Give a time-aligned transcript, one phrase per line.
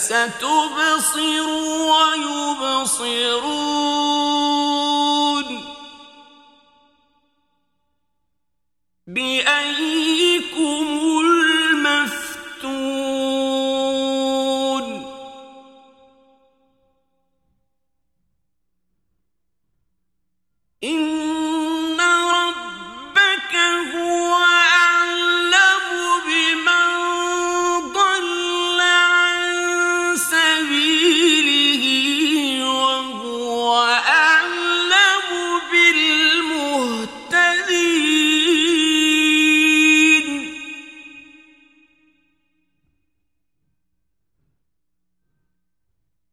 [0.00, 1.46] فستبصر
[2.88, 4.19] ويبصرون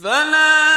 [0.00, 0.67] 分了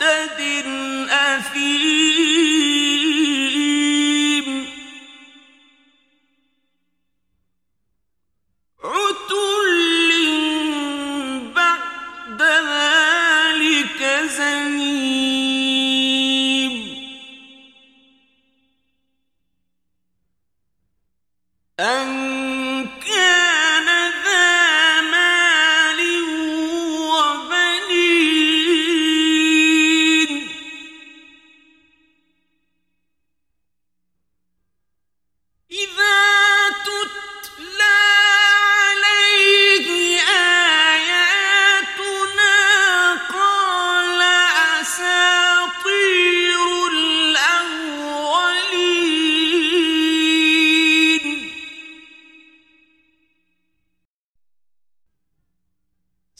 [0.00, 0.40] مهتد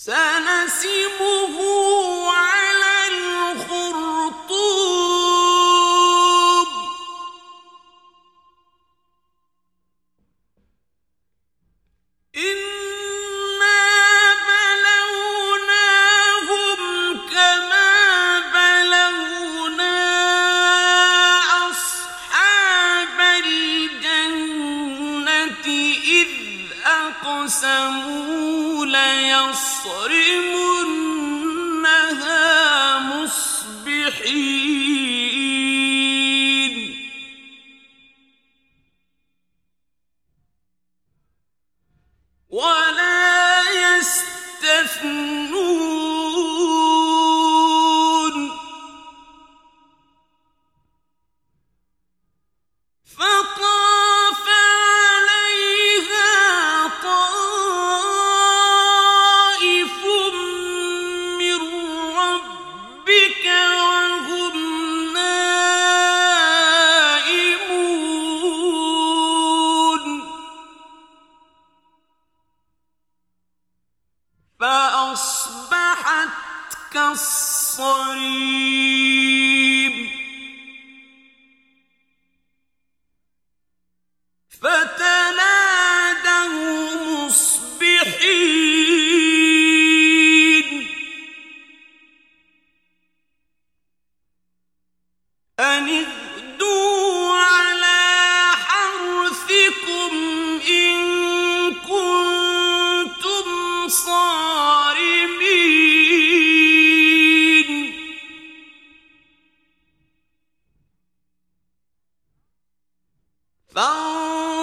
[0.01, 1.78] سنسمه
[29.39, 30.11] نصر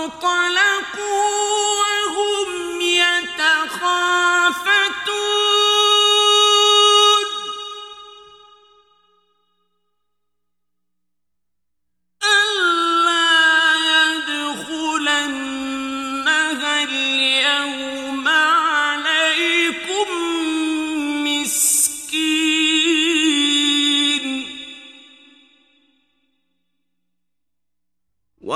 [0.06, 0.45] قد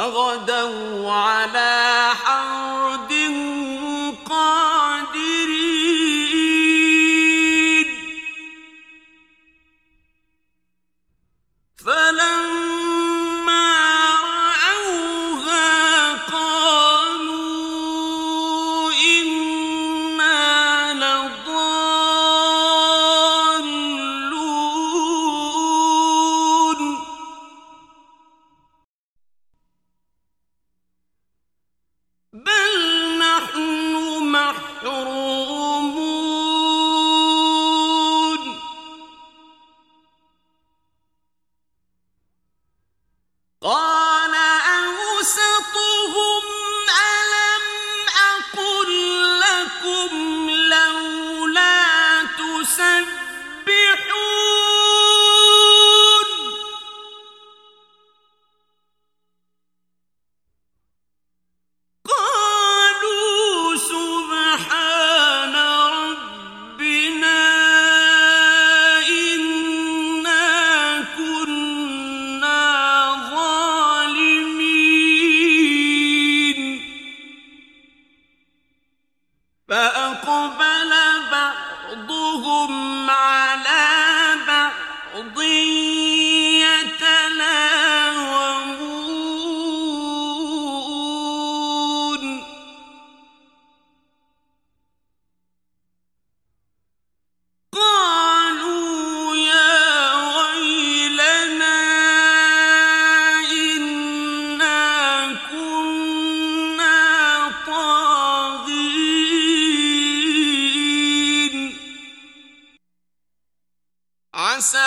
[0.10, 2.59] وغدوا على حرد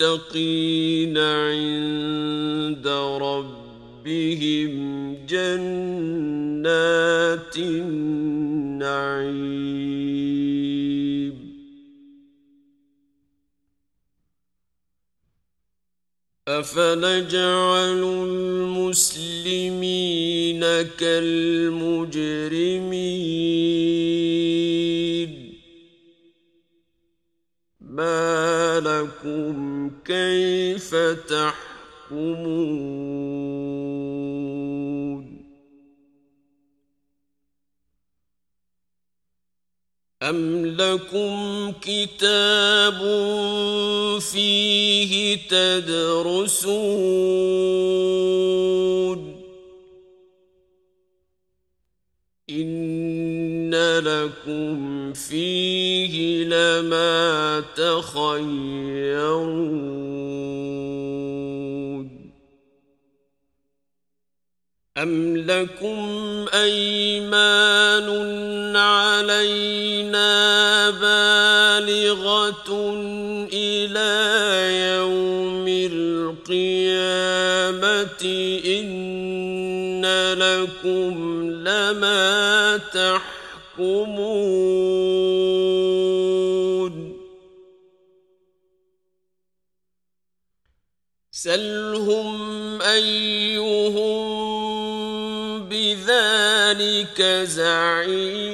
[0.00, 2.86] المتقين عند
[3.22, 4.74] ربهم
[5.26, 6.76] جنات
[7.56, 8.76] النعيم.
[16.48, 18.02] أفنجعل
[18.84, 19.40] المسلمين
[21.00, 22.36] كالمجرمين؟
[27.80, 30.94] ما لكم كيف
[31.30, 32.86] تحكمون؟
[40.22, 42.98] أم لكم كتاب
[44.20, 46.86] فيه تدرسون؟
[52.50, 52.95] إن
[54.00, 59.56] لكم فيه لما تخيرون
[64.98, 68.06] أم لكم أيمان
[68.76, 70.30] علينا
[70.90, 72.70] بالغة
[73.52, 74.12] إلى
[74.96, 77.06] يوم القيامة
[78.66, 80.06] إن
[80.38, 81.14] لكم
[81.64, 83.35] لما تحيرون
[83.76, 85.36] تحكمون
[91.30, 94.16] سلهم أيهم
[95.68, 98.46] بذلك زعيم.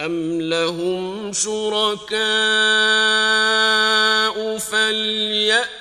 [0.00, 2.18] أم لهم شركاء
[4.58, 5.78] فليأتوا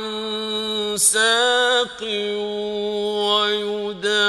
[0.96, 2.02] ساق
[3.28, 4.20] ويدعون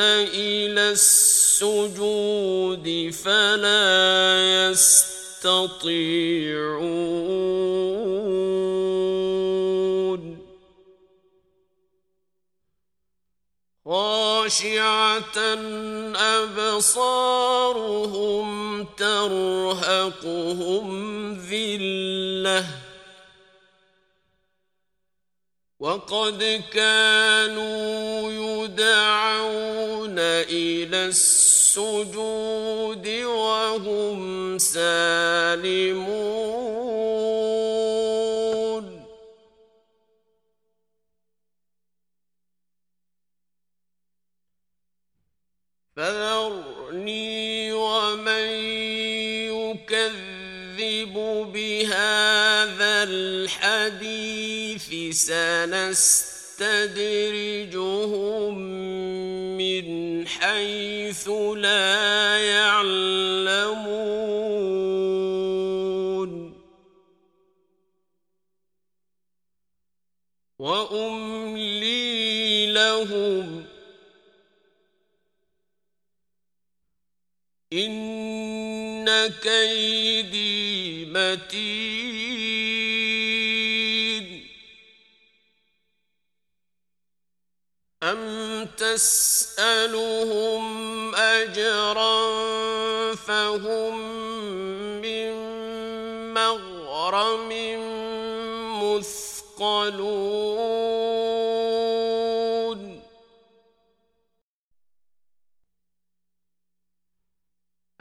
[0.00, 2.86] إلى السجود
[3.24, 4.17] فلا
[5.38, 6.98] يستطيعون.
[13.84, 15.38] خاشعة
[16.16, 18.48] أبصارهم
[18.84, 20.86] ترهقهم
[21.34, 22.66] ذلة.
[25.80, 31.06] وقد كانوا يدعون إلى
[31.68, 36.08] السجود وهم سالمون.
[45.96, 48.48] فذرني ومن
[49.52, 51.14] يكذب
[51.52, 54.88] بهذا الحديث.
[55.14, 56.08] سنستدرجهم
[60.48, 63.88] حيث لا يعلمون.
[70.58, 72.02] وأملي
[72.72, 73.64] لهم
[77.72, 82.17] إن كيدي متين.
[88.78, 90.64] تسألهم
[91.14, 92.14] أجرا
[93.14, 93.98] فهم
[95.02, 95.32] من
[96.34, 97.48] مغرم
[98.82, 100.28] مثقلون.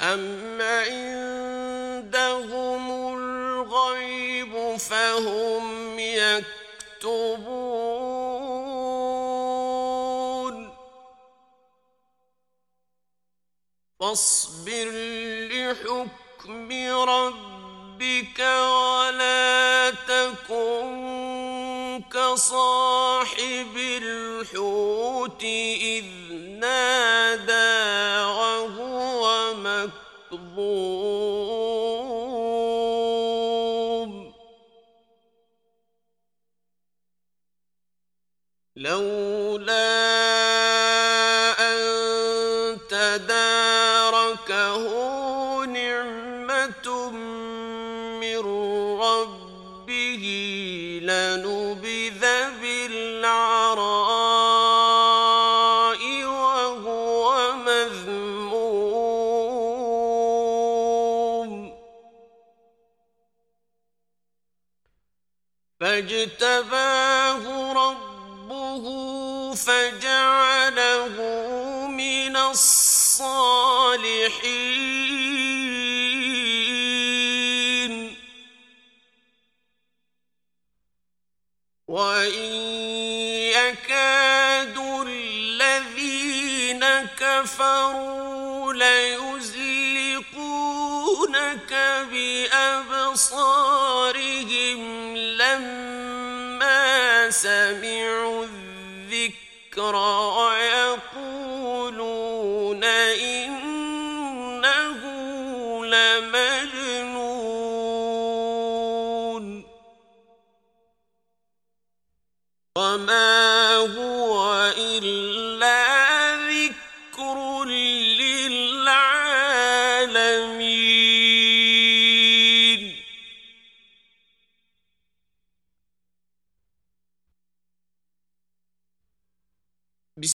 [0.02, 0.57] أم
[14.08, 14.88] فاصبر
[15.52, 16.72] لحكم
[17.10, 20.88] ربك ولا تكن
[22.14, 26.06] كصاحب الحوت إذ
[44.48, 47.12] تداركه نعمة
[48.20, 48.38] من
[49.00, 50.57] ربه.
[73.18, 74.78] الصالحين.
[81.88, 82.54] وإن
[83.58, 86.86] يكاد الذين
[87.20, 90.04] كفروا ليزلقونك
[92.12, 93.58] بأبصارهم
[95.18, 96.82] لما
[97.32, 100.87] سمعوا الذكر ويقولون